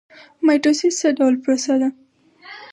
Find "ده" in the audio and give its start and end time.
1.81-1.89